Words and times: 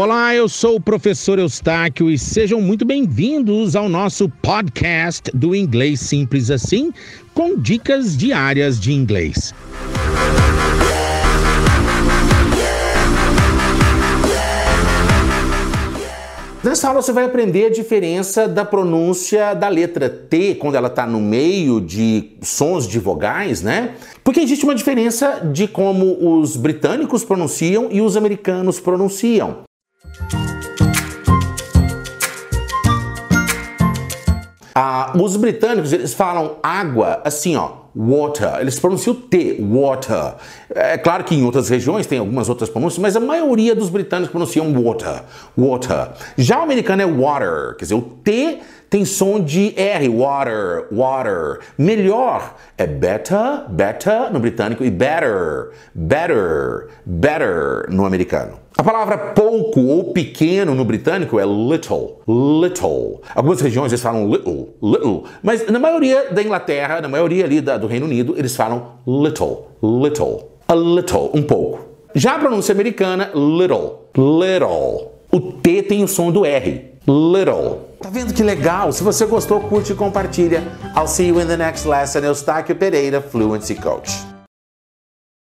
Olá, 0.00 0.32
eu 0.32 0.48
sou 0.48 0.76
o 0.76 0.80
professor 0.80 1.40
Eustáquio 1.40 2.08
e 2.08 2.16
sejam 2.16 2.60
muito 2.60 2.84
bem-vindos 2.84 3.74
ao 3.74 3.88
nosso 3.88 4.28
podcast 4.28 5.28
do 5.34 5.56
Inglês 5.56 5.98
Simples 5.98 6.52
Assim, 6.52 6.92
com 7.34 7.56
dicas 7.56 8.16
diárias 8.16 8.78
de 8.78 8.92
inglês. 8.92 9.52
Nessa 16.62 16.86
aula 16.86 17.02
você 17.02 17.12
vai 17.12 17.24
aprender 17.24 17.66
a 17.66 17.70
diferença 17.70 18.46
da 18.46 18.64
pronúncia 18.64 19.52
da 19.52 19.68
letra 19.68 20.08
T 20.08 20.54
quando 20.60 20.76
ela 20.76 20.86
está 20.86 21.08
no 21.08 21.20
meio 21.20 21.80
de 21.80 22.36
sons 22.40 22.86
de 22.86 23.00
vogais, 23.00 23.62
né? 23.62 23.96
Porque 24.22 24.38
existe 24.38 24.62
uma 24.62 24.76
diferença 24.76 25.40
de 25.52 25.66
como 25.66 26.38
os 26.38 26.56
britânicos 26.56 27.24
pronunciam 27.24 27.88
e 27.90 28.00
os 28.00 28.16
americanos 28.16 28.78
pronunciam. 28.78 29.66
Ah, 34.80 35.12
os 35.20 35.36
britânicos 35.36 35.92
eles 35.92 36.14
falam 36.14 36.56
água 36.62 37.20
assim, 37.24 37.56
ó, 37.56 37.87
water. 37.98 38.60
Eles 38.60 38.78
pronunciam 38.78 39.14
o 39.14 39.18
T, 39.18 39.58
water. 39.60 40.34
É 40.70 40.96
claro 40.96 41.24
que 41.24 41.34
em 41.34 41.44
outras 41.44 41.68
regiões 41.68 42.06
tem 42.06 42.20
algumas 42.20 42.48
outras 42.48 42.70
pronúncias, 42.70 43.00
mas 43.02 43.16
a 43.16 43.20
maioria 43.20 43.74
dos 43.74 43.90
britânicos 43.90 44.30
pronunciam 44.30 44.72
water, 44.72 45.24
water. 45.56 46.12
Já 46.36 46.60
o 46.60 46.62
americano 46.62 47.02
é 47.02 47.06
water, 47.06 47.74
quer 47.76 47.84
dizer, 47.84 47.94
o 47.94 48.02
T 48.02 48.60
tem 48.88 49.04
som 49.04 49.40
de 49.40 49.74
R, 49.76 50.08
water, 50.08 50.86
water. 50.92 51.58
Melhor 51.76 52.54
é 52.76 52.86
better, 52.86 53.68
better 53.68 54.32
no 54.32 54.38
britânico 54.38 54.84
e 54.84 54.90
better, 54.90 55.70
better, 55.94 56.88
better 57.04 57.86
no 57.90 58.06
americano. 58.06 58.68
A 58.78 58.82
palavra 58.84 59.18
pouco 59.18 59.80
ou 59.80 60.12
pequeno 60.12 60.72
no 60.72 60.84
britânico 60.84 61.40
é 61.40 61.44
little, 61.44 62.20
little. 62.28 63.20
Algumas 63.34 63.60
regiões 63.60 63.90
eles 63.90 64.00
falam 64.00 64.30
little, 64.30 64.68
little, 64.80 65.24
mas 65.42 65.66
na 65.66 65.80
maioria 65.80 66.30
da 66.30 66.40
Inglaterra, 66.40 67.00
na 67.00 67.08
maioria 67.08 67.44
ali 67.44 67.60
da, 67.60 67.76
do 67.76 67.87
Reino 67.88 68.06
Unido, 68.06 68.34
eles 68.36 68.54
falam 68.54 68.98
little, 69.06 69.68
little, 69.82 70.50
a 70.68 70.74
little, 70.74 71.30
um 71.34 71.42
pouco. 71.42 71.80
Já 72.14 72.36
a 72.36 72.38
pronúncia 72.38 72.72
americana, 72.72 73.30
little, 73.34 74.08
little. 74.16 75.12
O 75.30 75.40
T 75.40 75.82
tem 75.82 76.02
o 76.02 76.08
som 76.08 76.30
do 76.30 76.44
R, 76.44 76.94
little. 77.06 77.88
Tá 78.00 78.10
vendo 78.10 78.32
que 78.32 78.42
legal? 78.42 78.92
Se 78.92 79.02
você 79.02 79.26
gostou, 79.26 79.60
curte 79.60 79.92
e 79.92 79.96
compartilha. 79.96 80.62
I'll 80.96 81.08
see 81.08 81.28
you 81.28 81.40
in 81.40 81.46
the 81.46 81.56
next 81.56 81.86
lesson. 81.86 82.20
Eustáquio 82.20 82.76
Pereira, 82.76 83.20
Fluency 83.20 83.74
Coach. 83.74 84.27